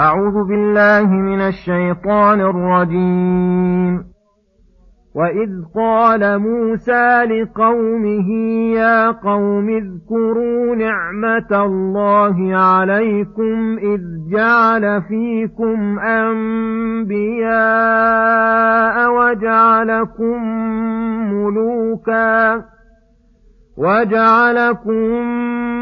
أعوذ 0.00 0.48
بالله 0.48 1.06
من 1.06 1.40
الشيطان 1.40 2.40
الرجيم. 2.40 4.04
وإذ 5.14 5.50
قال 5.74 6.38
موسى 6.38 7.24
لقومه 7.24 8.30
يا 8.74 9.10
قوم 9.10 9.68
اذكروا 9.68 10.74
نعمة 10.74 11.64
الله 11.64 12.56
عليكم 12.56 13.78
إذ 13.78 14.00
جعل 14.32 15.02
فيكم 15.02 15.98
أنبياء 15.98 17.48
وجعلكم 19.12 20.42
ملوكاً 21.32 22.64
وجعلكم 23.78 25.14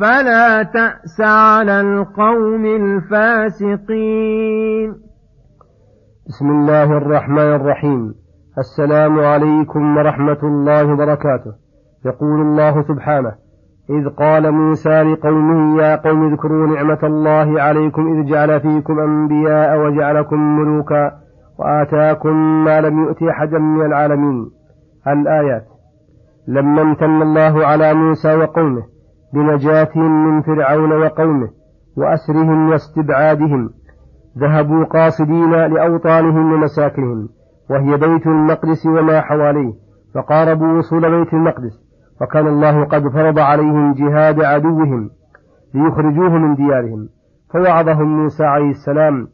فلا 0.00 0.62
تأس 0.62 1.20
على 1.20 1.80
القوم 1.80 2.64
الفاسقين. 2.80 4.10
بسم 6.28 6.50
الله 6.50 6.96
الرحمن 6.96 7.54
الرحيم. 7.54 8.14
السلام 8.58 9.20
عليكم 9.20 9.96
ورحمة 9.96 10.38
الله 10.42 10.92
وبركاته. 10.92 11.52
يقول 12.06 12.40
الله 12.40 12.82
سبحانه 12.82 13.32
إذ 13.90 14.08
قال 14.08 14.52
موسى 14.52 15.02
لقومه 15.02 15.82
يا 15.82 15.96
قوم 15.96 16.32
اذكروا 16.32 16.66
نعمة 16.66 16.98
الله 17.02 17.62
عليكم 17.62 18.02
إذ 18.12 18.24
جعل 18.26 18.60
فيكم 18.60 19.00
أنبياء 19.00 19.78
وجعلكم 19.78 20.58
ملوكا 20.58 21.12
وآتاكم 21.58 22.64
ما 22.64 22.80
لم 22.80 23.02
يؤت 23.04 23.22
أحدا 23.22 23.58
من 23.58 23.86
العالمين. 23.86 24.50
الآيات 25.08 25.66
لما 26.48 26.82
امتن 26.82 27.22
الله 27.22 27.66
على 27.66 27.94
موسى 27.94 28.34
وقومه 28.34 28.89
بنجاتهم 29.34 30.26
من 30.26 30.42
فرعون 30.42 30.92
وقومه 30.92 31.48
وأسرهم 31.96 32.70
واستبعادهم 32.70 33.70
ذهبوا 34.38 34.84
قاصدين 34.84 35.50
لأوطانهم 35.50 36.52
ومساكنهم 36.52 37.28
وهي 37.70 37.96
بيت 37.96 38.26
المقدس 38.26 38.86
وما 38.86 39.20
حواليه 39.20 39.72
فقاربوا 40.14 40.78
وصول 40.78 41.10
بيت 41.10 41.32
المقدس 41.34 41.90
وكان 42.20 42.46
الله 42.46 42.84
قد 42.84 43.08
فرض 43.08 43.38
عليهم 43.38 43.94
جهاد 43.94 44.40
عدوهم 44.40 45.10
ليخرجوه 45.74 46.38
من 46.38 46.54
ديارهم 46.54 47.08
فوعظهم 47.52 48.22
موسى 48.22 48.44
عليه 48.44 48.70
السلام 48.70 49.28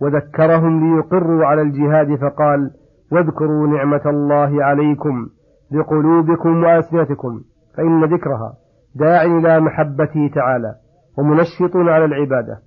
وذكرهم 0.00 0.96
ليقروا 0.96 1.46
على 1.46 1.62
الجهاد 1.62 2.14
فقال 2.14 2.70
واذكروا 3.12 3.66
نعمة 3.66 4.02
الله 4.06 4.64
عليكم 4.64 5.26
بقلوبكم 5.70 6.64
وألسنتكم 6.64 7.40
فإن 7.76 8.04
ذكرها 8.04 8.54
داع 8.98 9.22
إلى 9.22 9.60
محبته 9.60 10.30
تعالى 10.34 10.74
ومنشط 11.18 11.76
على 11.76 12.04
العبادة. 12.04 12.58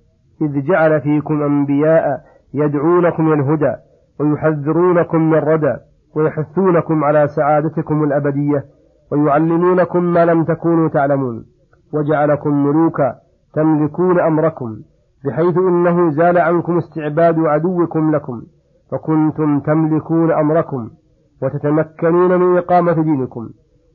إذ 0.42 0.62
جعل 0.62 1.00
فيكم 1.00 1.42
أنبياء 1.42 2.20
يدعونكم 2.54 3.32
إلى 3.32 3.34
الهدى 3.34 3.74
ويحذرونكم 4.20 5.30
من 5.30 5.38
الردى 5.38 5.76
ويحثونكم 6.16 7.04
على 7.04 7.28
سعادتكم 7.28 8.04
الأبدية 8.04 8.64
ويعلمونكم 9.12 10.04
ما 10.04 10.24
لم 10.24 10.44
تكونوا 10.44 10.88
تعلمون. 10.88 11.44
وجعلكم 11.94 12.66
ملوكا 12.66 13.14
تملكون 13.54 14.20
أمركم 14.20 14.76
بحيث 15.24 15.56
إنه 15.58 16.10
زال 16.10 16.38
عنكم 16.38 16.78
استعباد 16.78 17.38
عدوكم 17.38 18.14
لكم 18.14 18.42
فكنتم 18.92 19.60
تملكون 19.60 20.32
أمركم 20.32 20.90
وتتمكنون 21.42 22.40
من 22.40 22.58
إقامة 22.58 23.02
دينكم 23.02 23.48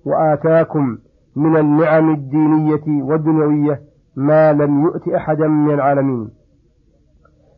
وآتاكم 0.05 0.97
من 1.35 1.57
النعم 1.57 2.13
الدينية 2.13 3.03
والدنيوية 3.03 3.81
ما 4.15 4.53
لم 4.53 4.83
يؤت 4.83 5.07
أحدا 5.07 5.47
من 5.47 5.73
العالمين. 5.73 6.29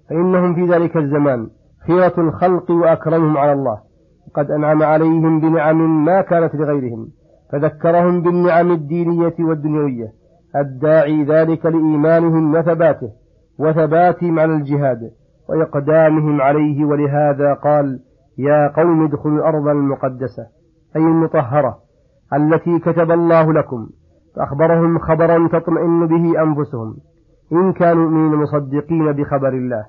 فإنهم 0.10 0.56
في 0.56 0.66
ذلك 0.66 0.98
الزمان 0.98 1.48
خيرة 1.88 2.14
الخلق 2.18 2.72
وأكرمهم 2.72 3.38
على 3.38 3.54
الله. 3.54 3.88
وقد 4.28 4.52
أنعم 4.52 4.84
عليهم 4.84 5.40
بنعم 5.40 6.06
ما 6.06 6.22
كانت 6.22 6.56
لغيرهم 6.56 7.08
فذكرهم 7.52 8.22
بالنعم 8.22 8.72
الدينية 8.72 9.34
والدنيوية 9.40 10.08
الداعي 10.56 11.24
ذلك 11.24 11.66
لإيمانهم 11.66 12.56
وثباته 12.56 13.10
وثباتهم 13.60 14.40
على 14.40 14.54
الجهاد 14.54 15.12
وإقدامهم 15.50 16.42
عليه. 16.42 16.86
ولهذا 16.86 17.54
قال 17.54 18.00
يا 18.38 18.68
قوم 18.76 19.06
ادخلوا 19.06 19.38
الأرض 19.38 19.68
المقدسة 19.68 20.48
أي 20.96 21.02
المطهرة 21.02 21.78
التي 22.34 22.80
كتب 22.80 23.12
الله 23.12 23.54
لكم 23.54 23.88
فأخبرهم 24.36 25.00
خبرا 25.00 25.48
تطمئن 25.48 26.08
به 26.08 26.42
أنفسهم 26.44 26.96
إن 27.54 27.74
كانوا 27.74 28.10
من 28.10 28.34
المصدقين 28.34 29.12
بخبر 29.12 29.50
الله 29.50 29.86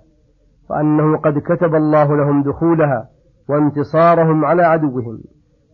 وأنه 0.71 1.17
قد 1.17 1.39
كتب 1.39 1.75
الله 1.75 2.17
لهم 2.17 2.43
دخولها 2.43 3.09
وانتصارهم 3.49 4.45
على 4.45 4.63
عدوهم 4.63 5.19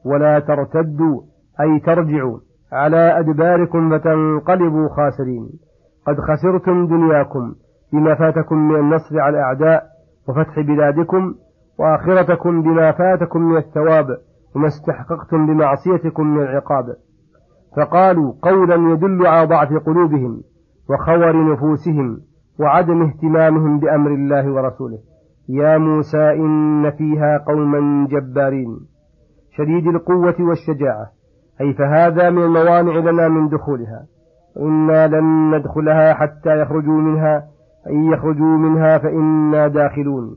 ولا 0.05 0.39
ترتدوا 0.39 1.23
أي 1.61 1.81
ترجعوا 1.81 2.39
على 2.73 3.19
أدباركم 3.19 3.99
فتنقلبوا 3.99 4.89
خاسرين. 4.89 5.49
قد 6.07 6.21
خسرتم 6.21 6.87
دنياكم 6.87 7.55
بما 7.93 8.15
فاتكم 8.15 8.57
من 8.69 8.77
النصر 8.81 9.21
على 9.21 9.39
الأعداء 9.39 9.83
وفتح 10.29 10.61
بلادكم 10.61 11.35
وآخرتكم 11.79 12.63
بما 12.63 12.93
فاتكم 12.93 13.41
من 13.43 13.57
الثواب 13.57 14.07
وما 14.57 14.67
استحققتم 14.67 15.47
بمعصيتكم 15.47 16.27
من 16.27 16.43
العقاب. 16.43 16.97
فقالوا 17.77 18.33
قولا 18.43 18.93
يدل 18.93 19.27
على 19.27 19.47
ضعف 19.47 19.73
قلوبهم 19.87 20.41
وخور 20.91 21.53
نفوسهم 21.53 22.19
وعدم 22.61 23.03
اهتمامهم 23.03 23.79
بأمر 23.79 24.11
الله 24.11 24.53
ورسوله. 24.53 24.99
يا 25.49 25.79
موسى 25.79 26.31
إن 26.31 26.91
فيها 26.91 27.39
قوما 27.47 28.09
جبارين. 28.11 28.81
شديد 29.57 29.87
القوة 29.87 30.35
والشجاعة. 30.41 31.07
أي 31.61 31.73
فهذا 31.73 32.31
من 32.31 32.43
الموانع 32.43 33.11
لنا 33.11 33.29
من 33.29 33.49
دخولها. 33.49 34.07
وإنا 34.57 35.07
لن 35.07 35.55
ندخلها 35.55 36.15
حتى 36.15 36.61
يخرجوا 36.61 37.01
منها. 37.01 37.45
فإن 37.85 38.13
يخرجوا 38.13 38.57
منها 38.57 38.99
فإنا 38.99 39.69
داخلون. 39.69 40.37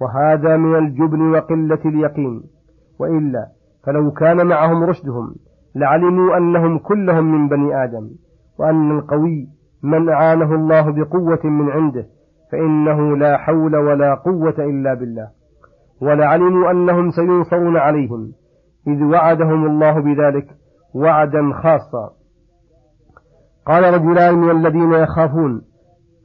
وهذا 0.00 0.56
من 0.56 0.74
الجبن 0.78 1.30
وقلة 1.34 1.80
اليقين. 1.84 2.42
وإلا 3.00 3.46
فلو 3.84 4.10
كان 4.10 4.46
معهم 4.46 4.84
رشدهم 4.84 5.34
لعلموا 5.74 6.36
أنهم 6.36 6.78
كلهم 6.78 7.24
من 7.24 7.48
بني 7.48 7.84
آدم 7.84 8.10
وأن 8.58 8.98
القوي 8.98 9.48
من 9.82 10.08
أعانه 10.08 10.54
الله 10.54 10.90
بقوة 10.90 11.40
من 11.44 11.70
عنده 11.70 12.06
فإنه 12.52 13.16
لا 13.16 13.36
حول 13.36 13.76
ولا 13.76 14.14
قوة 14.14 14.54
إلا 14.58 14.94
بالله. 14.94 15.28
ولعلموا 16.02 16.70
أنهم 16.70 17.10
سينصرون 17.10 17.76
عليهم 17.76 18.32
إذ 18.86 19.04
وعدهم 19.04 19.66
الله 19.66 20.00
بذلك 20.00 20.46
وعدا 20.94 21.52
خاصا. 21.52 22.10
قال 23.66 23.94
رجلان 23.94 24.34
من 24.34 24.50
الذين 24.50 24.92
يخافون 24.92 25.62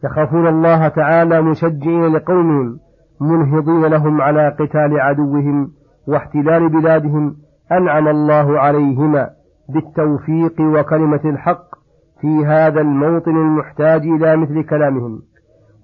يخافون 0.04 0.48
الله 0.48 0.88
تعالى 0.88 1.42
مشجعين 1.42 2.07
لقومهم 2.07 2.80
منهضين 3.22 3.86
لهم 3.86 4.22
على 4.22 4.50
قتال 4.50 5.00
عدوهم 5.00 5.72
واحتلال 6.07 6.69
بلادهم 6.69 7.36
أنعم 7.72 8.07
الله 8.07 8.60
عليهما 8.60 9.30
بالتوفيق 9.69 10.62
وكلمة 10.62 11.22
الحق 11.25 11.66
في 12.22 12.46
هذا 12.46 12.81
الموطن 12.81 13.31
المحتاج 13.31 14.02
إلى 14.02 14.38
مثل 14.38 14.63
كلامهم. 14.63 15.22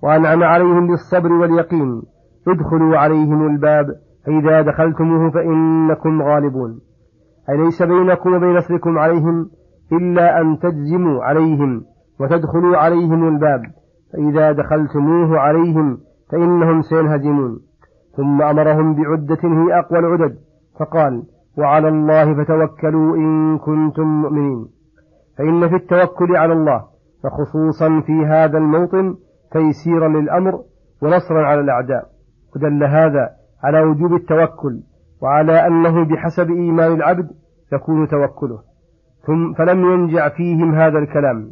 وأنعم 0.03 0.44
عليهم 0.44 0.88
بالصبر 0.88 1.31
واليقين. 1.33 2.01
ادخلوا 2.47 2.97
عليهم 2.97 3.47
الباب. 3.47 3.85
فإذا 4.25 4.62
دخلتموه 4.62 5.29
فإنكم 5.29 6.21
غالبون. 6.21 6.79
أي 7.50 7.57
ليس 7.57 7.83
بينكم 7.83 8.33
وبين 8.33 8.57
نصركم 8.57 8.97
عليهم 8.97 9.50
إلا 9.91 10.41
أن 10.41 10.59
تجزموا 10.59 11.24
عليهم 11.24 11.81
وتدخلوا 12.19 12.77
عليهم 12.77 13.27
الباب. 13.27 13.62
فإذا 14.13 14.51
دخلتموه 14.51 15.39
عليهم 15.39 15.97
فإنهم 16.31 16.81
سينهزمون. 16.81 17.59
ثم 18.18 18.42
أمرهم 18.42 18.96
بعدة 18.96 19.40
هي 19.44 19.80
أقوى 19.80 20.00
العدد 20.00 20.38
فقال 20.80 21.24
وعلى 21.58 21.88
الله 21.88 22.44
فتوكلوا 22.44 23.16
إن 23.18 23.58
كنتم 23.58 24.04
مؤمنين. 24.04 24.68
فإن 25.38 25.69
في 25.69 25.75
التوكل 25.75 26.36
على 26.36 26.54
الله 26.54 26.84
فخصوصا 27.24 28.02
في 28.02 28.25
هذا 28.25 28.58
الموطن 28.58 29.16
تيسيرا 29.52 30.08
للأمر 30.08 30.62
ونصرا 31.02 31.46
على 31.46 31.62
الأعداء. 31.62 32.06
ودل 32.56 32.84
هذا 32.84 33.30
على 33.63 33.81
وجوب 33.81 34.13
التوكل 34.13 34.80
وعلى 35.22 35.68
أنه 35.68 36.06
بحسب 36.06 36.50
إيمان 36.50 36.94
العبد 36.94 37.30
يكون 37.74 38.08
توكله. 38.08 38.60
ثم 39.28 39.54
فلم 39.54 39.94
ينجع 39.94 40.30
فيهم 40.30 40.75
هذا 40.75 41.00
الكلام 41.00 41.52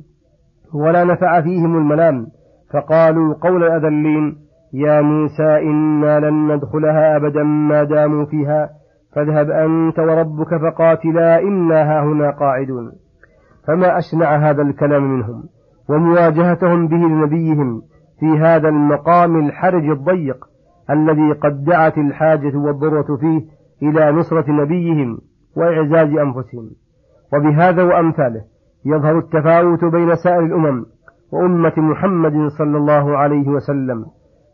ولا 0.74 1.04
نفع 1.04 1.42
فيهم 1.42 1.78
الملام 1.78 2.28
فقالوا 2.74 3.34
قول 3.34 3.64
الأذلين 3.64 4.38
يا 4.74 5.02
موسى 5.02 5.58
إنا 5.58 6.20
لن 6.20 6.52
ندخلها 6.52 7.16
أبدا 7.18 7.44
ما 7.44 7.84
داموا 7.84 8.26
فيها 8.26 8.70
فاذهب 9.16 9.50
أنت 9.50 10.00
وربك 10.00 10.58
فقاتلا 10.58 11.42
إنا 11.42 11.82
هاهنا 11.82 12.32
قاعدون. 12.32 12.92
فما 13.68 13.98
أشنع 13.98 14.50
هذا 14.50 14.62
الكلام 14.62 15.04
منهم؟ 15.04 15.44
ومواجهتهم 15.90 16.88
به 16.88 16.98
لنبيهم 16.98 17.82
في 18.20 18.26
هذا 18.26 18.70
المقام 18.70 19.46
الحرج 19.46 19.90
الضيق 19.90 20.46
الذي 20.90 21.32
قد 21.32 21.64
دعت 21.64 21.98
الحاجة 21.98 22.58
والضرورة 22.58 23.18
فيه 23.20 23.42
إلى 23.90 24.12
نصرة 24.12 24.52
نبيهم 24.52 25.18
وإعزاز 25.58 26.10
أنفسهم. 26.10 26.70
وبهذا 27.34 27.84
وأمثاله 27.84 28.42
يظهر 28.86 29.18
التفاوت 29.18 29.86
بين 29.86 30.16
سائر 30.16 30.46
الأمم 30.46 30.86
وأمة 31.32 31.74
محمد 31.78 32.48
صلى 32.58 32.78
الله 32.78 33.18
عليه 33.18 33.48
وسلم. 33.48 34.06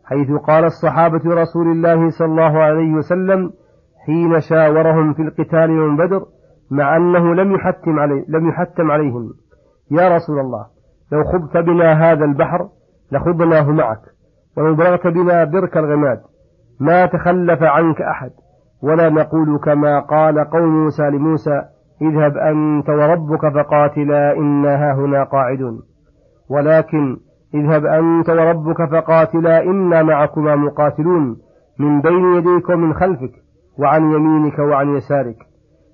حيث 0.06 0.30
قال 0.30 0.64
الصحابة 0.64 1.20
رسول 1.26 1.66
الله 1.66 2.10
صلى 2.10 2.26
الله 2.26 2.58
عليه 2.58 2.92
وسلم 2.92 3.50
حين 4.06 4.40
شاورهم 4.40 5.14
في 5.14 5.22
القتال 5.22 5.70
من 5.70 5.96
بدر 5.96 6.22
مع 6.70 6.96
أنه 6.96 7.34
لم 7.34 7.52
يحتم, 7.54 7.98
علي 7.98 8.24
لم 8.28 8.48
يحتم 8.48 8.90
عليهم. 8.90 9.32
يا 9.90 10.16
رسول 10.16 10.38
الله 10.38 10.66
لو 11.12 11.24
خضت 11.24 11.56
بنا 11.56 11.92
هذا 11.92 12.24
البحر 12.24 12.68
لخضناه 13.12 13.70
معك 13.70 14.00
ولو 14.56 14.74
بلغت 14.74 15.06
بنا 15.06 15.44
برك 15.44 15.76
الغماد. 15.76 16.20
ما 16.80 17.06
تخلف 17.06 17.62
عنك 17.62 18.02
أحد 18.02 18.30
ولا 18.82 19.08
نقول 19.08 19.58
كما 19.58 20.00
قال 20.00 20.50
قوم 20.50 20.82
موسى 20.84 21.02
لموسى 21.02 21.62
اذهب 22.02 22.36
أنت 22.36 22.88
وربك 22.88 23.40
فقاتلا 23.54 24.32
إنا 24.32 24.94
هنا 24.94 25.24
قاعدون. 25.24 25.82
ولكن 26.50 27.16
اذهب 27.54 27.86
أنت 27.86 28.30
وربك 28.30 28.90
فقاتلا 28.90 29.62
إنا 29.62 30.02
معكما 30.02 30.56
مقاتلون 30.56 31.36
من 31.78 32.00
بين 32.00 32.34
يديك 32.34 32.68
ومن 32.68 32.94
خلفك 32.94 33.32
وعن 33.78 34.12
يمينك 34.12 34.58
وعن 34.58 34.96
يسارك. 34.96 35.36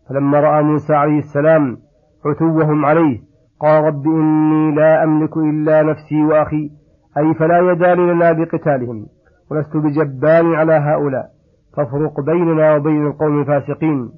فلما 0.09 0.41
رأى 0.41 0.63
موسى 0.63 0.95
عليه 0.95 1.19
السلام 1.19 1.77
عتوهم 2.27 2.85
عليه 2.85 3.21
قال 3.61 3.85
رب 3.85 4.07
إني 4.07 4.75
لا 4.75 5.05
أملك 5.05 5.37
إلا 5.37 5.83
نفسي 5.83 6.25
وأخي 6.25 6.71
أي 7.19 7.35
فلا 7.35 7.73
يدان 7.73 8.11
لنا 8.11 8.33
بقتالهم 8.33 9.07
ولست 9.51 9.77
بجبان 9.77 10.55
على 10.55 10.73
هؤلاء 10.73 11.31
فافرق 11.77 12.21
بيننا 12.21 12.77
وبين 12.77 13.07
القوم 13.07 13.41
الفاسقين. 13.41 14.13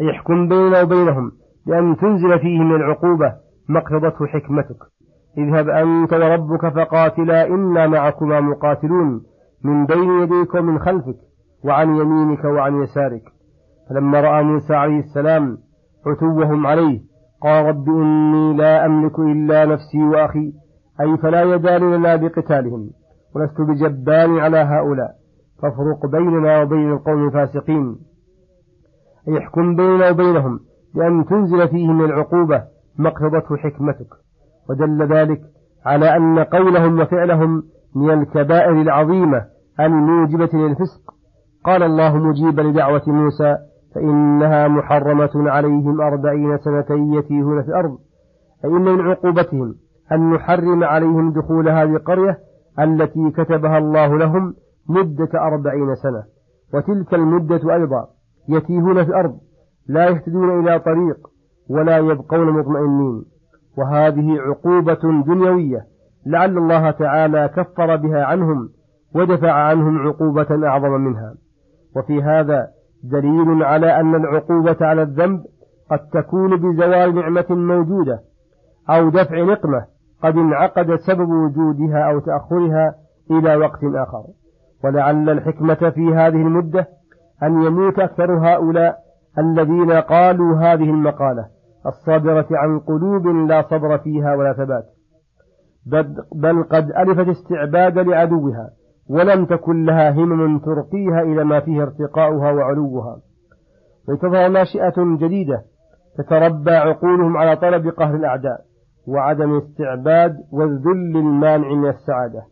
أي 0.00 0.10
احكم 0.10 0.48
بيننا 0.48 0.82
وبينهم 0.82 1.32
بأن 1.66 1.96
تنزل 1.96 2.38
فيهم 2.38 2.74
العقوبة 2.74 3.32
ما 3.68 3.78
اقتضته 3.78 4.26
حكمتك. 4.26 4.91
اذهب 5.38 5.68
أنت 5.68 6.12
وربك 6.12 6.74
فقاتلا 6.74 7.46
إنا 7.46 7.86
معكما 7.86 8.40
مقاتلون 8.40 9.22
من 9.64 9.86
بين 9.86 10.10
يديك 10.22 10.54
ومن 10.54 10.78
خلفك 10.78 11.16
وعن 11.64 11.96
يمينك 11.96 12.44
وعن 12.44 12.82
يسارك. 12.82 13.22
فلما 13.90 14.20
رأى 14.20 14.42
موسى 14.42 14.74
عليه 14.74 14.98
السلام 14.98 15.58
عتوهم 16.06 16.66
عليه 16.66 17.00
قال 17.42 17.66
رب 17.66 17.88
إني 17.88 18.56
لا 18.56 18.86
أملك 18.86 19.18
إلا 19.18 19.64
نفسي 19.64 20.02
وأخي 20.02 20.52
أي 21.00 21.16
فلا 21.16 21.42
يدان 21.42 21.94
لنا 21.94 22.16
بقتالهم 22.16 22.90
ولست 23.34 23.60
بجبان 23.60 24.38
على 24.38 24.56
هؤلاء 24.56 25.10
فافرق 25.62 26.06
بيننا 26.06 26.62
وبين 26.62 26.92
القوم 26.92 27.26
الفاسقين. 27.26 27.96
أي 29.28 29.38
احكم 29.38 29.76
بيننا 29.76 30.10
وبينهم 30.10 30.60
بأن 30.94 31.24
تنزل 31.24 31.68
فيهم 31.68 32.04
العقوبة 32.04 32.62
ما 32.98 33.08
اقتضته 33.08 33.56
حكمتك. 33.56 34.08
ودل 34.70 35.12
ذلك 35.14 35.40
على 35.86 36.16
أن 36.16 36.38
قولهم 36.38 37.00
وفعلهم 37.00 37.62
من 37.96 38.10
الكبائر 38.10 38.72
العظيمة 38.72 39.44
الموجبة 39.80 40.50
للفسق. 40.54 41.14
قال 41.64 41.82
الله 41.82 42.16
مجيبا 42.16 42.62
لدعوة 42.62 43.02
موسى 43.06 43.56
فإنها 43.94 44.68
محرمة 44.68 45.30
عليهم 45.34 46.00
أربعين 46.00 46.58
سنة 46.58 47.16
يتيهون 47.18 47.62
في 47.62 47.68
الأرض. 47.68 47.98
أي 48.64 48.70
إن 48.70 48.82
من 48.82 49.00
عقوبتهم 49.00 49.74
أن 50.12 50.30
نحرم 50.30 50.84
عليهم 50.84 51.32
دخول 51.32 51.68
هذه 51.68 51.96
القرية 51.96 52.38
التي 52.80 53.30
كتبها 53.30 53.78
الله 53.78 54.18
لهم 54.18 54.54
مدة 54.88 55.28
أربعين 55.34 55.94
سنة. 55.94 56.24
وتلك 56.74 57.14
المدة 57.14 57.74
أيضا 57.74 58.06
يتيهون 58.48 59.04
في 59.04 59.10
الأرض 59.10 59.38
لا 59.88 60.08
يهتدون 60.08 60.60
إلى 60.60 60.78
طريق 60.78 61.16
ولا 61.70 61.98
يبقون 61.98 62.58
مطمئنين. 62.58 63.31
وهذه 63.78 64.38
عقوبة 64.40 65.22
دنيوية 65.26 65.86
لعل 66.26 66.58
الله 66.58 66.90
تعالى 66.90 67.48
كفر 67.48 67.96
بها 67.96 68.24
عنهم 68.24 68.68
ودفع 69.14 69.52
عنهم 69.52 69.98
عقوبة 69.98 70.68
أعظم 70.68 70.90
منها. 70.90 71.34
وفي 71.96 72.22
هذا 72.22 72.68
دليل 73.04 73.62
على 73.62 74.00
أن 74.00 74.14
العقوبة 74.14 74.76
على 74.80 75.02
الذنب 75.02 75.44
قد 75.90 75.98
تكون 75.98 76.56
بزوال 76.56 77.14
نعمة 77.14 77.46
موجودة 77.50 78.20
أو 78.90 79.08
دفع 79.08 79.42
نقمة 79.42 79.84
قد 80.22 80.36
انعقد 80.36 80.96
سبب 80.96 81.28
وجودها 81.28 82.10
أو 82.10 82.18
تأخرها 82.18 82.94
إلى 83.30 83.56
وقت 83.56 83.84
آخر. 83.84 84.24
ولعل 84.84 85.30
الحكمة 85.30 85.90
في 85.90 86.14
هذه 86.14 86.36
المدة 86.36 86.88
أن 87.42 87.62
يموت 87.62 87.98
أكثر 87.98 88.48
هؤلاء 88.48 88.96
الذين 89.38 89.92
قالوا 89.92 90.56
هذه 90.56 90.90
المقالة. 90.90 91.46
الصادرة 91.86 92.46
عن 92.50 92.78
قلوب 92.78 93.26
لا 93.26 93.62
صبر 93.62 93.98
فيها 93.98 94.34
ولا 94.34 94.52
ثبات. 94.52 94.84
بل 96.34 96.62
قد 96.62 96.90
ألفت 96.90 97.28
استعباد 97.28 97.98
لعدوها 97.98 98.70
ولم 99.10 99.44
تكن 99.44 99.84
لها 99.84 100.10
همم 100.10 100.58
ترقيها 100.58 101.22
إلى 101.22 101.44
ما 101.44 101.60
فيه 101.60 101.82
ارتقاؤها 101.82 102.52
وعلوها. 102.52 103.20
لتظهر 104.08 104.48
ناشئة 104.48 105.16
جديدة 105.20 105.62
تتربى 106.18 106.70
عقولهم 106.70 107.36
على 107.36 107.56
طلب 107.56 107.88
قهر 107.88 108.14
الأعداء 108.14 108.60
وعدم 109.08 109.56
الاستعباد 109.56 110.36
والذل 110.52 111.16
المانع 111.16 111.68
من 111.68 111.88
السعادة. 111.88 112.42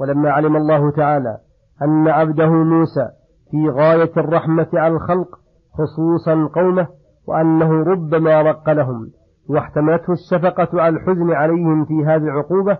ولما 0.00 0.30
علم 0.30 0.56
الله 0.56 0.90
تعالى 0.90 1.38
أن 1.82 2.08
عبده 2.08 2.48
موسى 2.48 3.08
في 3.50 3.68
غاية 3.68 4.12
الرحمة 4.16 4.68
على 4.74 4.94
الخلق 4.94 5.28
خصوصا 5.72 6.48
قومه 6.54 6.88
وأنه 7.26 7.82
ربما 7.82 8.42
رق 8.42 8.70
لهم 8.70 9.10
واحتملته 9.48 10.12
الشفقة 10.12 10.82
على 10.82 10.96
الحزن 10.96 11.30
عليهم 11.30 11.84
في 11.84 12.04
هذه 12.04 12.22
العقوبة 12.22 12.78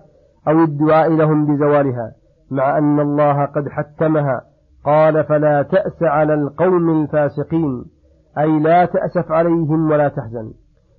أو 0.48 0.62
الدعاء 0.62 1.10
لهم 1.10 1.46
بزوالها 1.46 2.12
مع 2.50 2.78
أن 2.78 3.00
الله 3.00 3.44
قد 3.44 3.68
حكمها 3.68 4.42
قال 4.84 5.24
فلا 5.24 5.62
تأس 5.62 6.02
على 6.02 6.34
القوم 6.34 7.02
الفاسقين 7.02 7.84
أي 8.38 8.58
لا 8.60 8.84
تأسف 8.84 9.32
عليهم 9.32 9.90
ولا 9.90 10.08
تحزن 10.08 10.52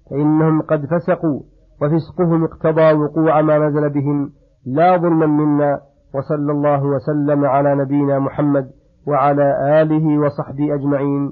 فإنهم 0.09 0.61
قد 0.61 0.85
فسقوا 0.85 1.41
وفسقهم 1.81 2.43
اقتضى 2.43 2.93
وقوع 2.93 3.41
ما 3.41 3.57
نزل 3.57 3.89
بهم 3.89 4.31
لا 4.65 4.97
ظلما 4.97 5.25
منا 5.25 5.81
وصلى 6.15 6.51
الله 6.51 6.83
وسلم 6.83 7.45
على 7.45 7.75
نبينا 7.75 8.19
محمد 8.19 8.71
وعلى 9.07 9.81
آله 9.81 10.19
وصحبه 10.19 10.73
أجمعين. 10.75 11.31